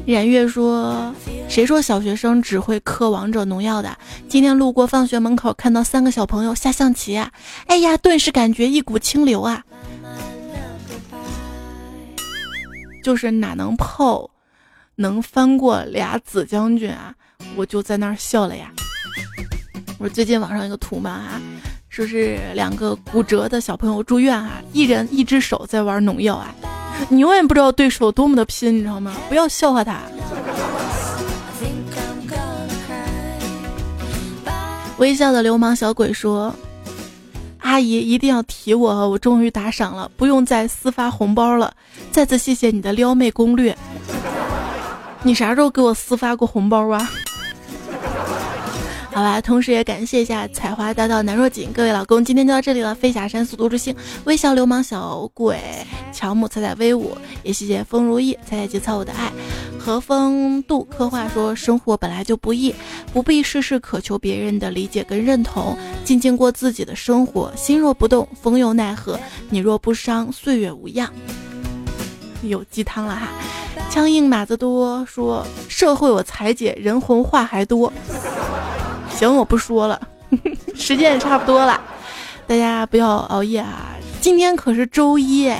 [0.05, 1.13] 冉月说。
[1.51, 3.97] 谁说小学生只会磕王者荣耀的？
[4.29, 7.29] 今天路过放学门口，看到三个小朋友下象棋啊！
[7.65, 9.61] 哎呀，顿时感觉一股清流啊！
[13.03, 14.31] 就是哪能炮
[14.95, 17.13] 能翻过俩子将军啊？
[17.57, 18.71] 我就在那儿笑了呀。
[19.99, 21.41] 我最近网上一个图嘛啊，
[21.89, 26.55] 说是两个骨折的小朋友住院啊，一人一只手在玩农药啊！
[27.09, 29.13] 你永远不知道对手多么的拼，你知道吗？
[29.27, 29.99] 不要笑话他。
[35.01, 36.53] 微笑的流氓小鬼说
[37.57, 41.73] ：“阿姨一定要提我，我终于打赏了，不用再私发红包了。
[42.11, 43.75] 再次谢谢你的撩妹攻略。
[45.23, 47.09] 你啥时候给我私发过红包啊？”
[49.13, 52.95] 好吧，同时也感谢一下采花大盗南若锦各位老公，今天就到这里了。
[52.95, 53.93] 飞霞山速度之星，
[54.23, 55.59] 微笑流氓小鬼，
[56.13, 59.29] 乔木彩彩威武，也谢谢风如意彩彩节操我的爱，
[59.77, 62.73] 和风度刻画说生活本来就不易，
[63.11, 69.19] 不必事事渴求别人的理解跟认同，静静过自己的生活，心若不动，风又奈何？
[69.49, 71.11] 你若不伤，岁月无恙。
[72.43, 73.27] 有鸡汤了哈，
[73.89, 77.91] 枪硬马子多说社会我彩姐人红话还多。
[79.15, 80.01] 行，我不说了，
[80.73, 81.79] 时间也差不多了，
[82.47, 83.95] 大家不要熬夜啊！
[84.19, 85.51] 今天可是周一，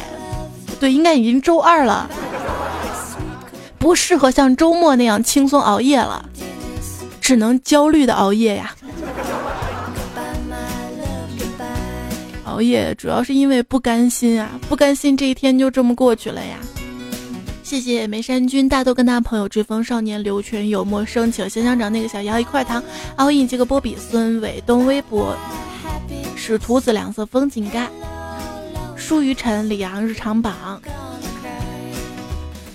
[0.79, 2.09] 对，应该已经周二了，
[3.77, 6.25] 不适合像周末那样轻松熬夜了，
[7.19, 8.73] 只能焦虑的熬夜呀。
[12.45, 16.57] 熬夜主要是因为不甘心啊，不甘心这一天就这么过去了呀。
[17.71, 22.83] 谢谢梅山君、大豆跟他朋友追风少年刘全有陌生请香香长那个小妖一块糖，
[23.15, 25.33] 奥印杰克波比孙伟东微博
[26.35, 27.89] 使徒子两色风景盖，
[28.97, 30.81] 舒于晨李阳日常榜，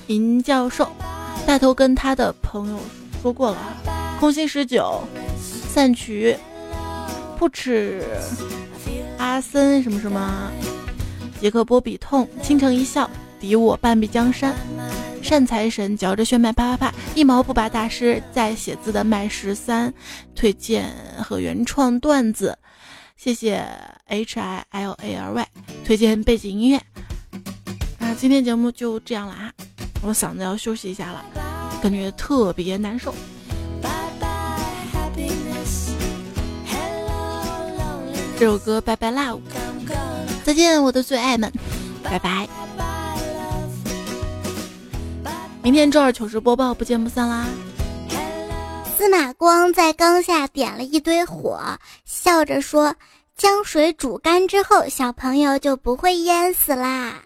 [0.07, 0.91] 银教授
[1.47, 2.81] 大头跟他的朋友
[3.21, 3.59] 说过了，
[4.19, 5.03] 空心十九
[5.45, 6.35] 散曲
[7.39, 8.03] 不耻
[9.19, 10.51] 阿森什么什么
[11.39, 13.11] 杰克波比痛倾城一笑。
[13.41, 14.55] 敌我半壁江山，
[15.23, 19.93] 善财神嚼着血脉啪啪啪，一毛不拔大师在写字的麦十三
[20.35, 22.59] 推荐和原创段子，
[23.17, 23.65] 谢谢
[24.07, 25.49] H I L A R Y
[25.85, 26.81] 推荐背景音乐。
[27.99, 29.53] 那今天节目就这样了啊，
[30.03, 31.25] 我嗓子要休息一下了，
[31.83, 33.15] 感觉特别难受。
[38.39, 39.41] 这首歌《拜拜 Love》，
[40.45, 41.51] 再见我的最爱们，
[42.03, 42.47] 拜拜。
[45.67, 47.45] 明天周二糗事播报，不见不散啦！
[48.97, 51.61] 司马光在缸下点了一堆火，
[52.05, 52.95] 笑着说
[53.37, 57.21] ：“将水煮干之后，小朋友就不会淹死啦。”